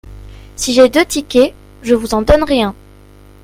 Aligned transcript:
Si 0.55 0.73
j’ai 0.73 0.89
deux 0.89 1.05
tickets, 1.05 1.53
je 1.83 1.93
vous 1.93 2.15
en 2.15 2.23
donnerai 2.23 2.63
un. 2.63 2.73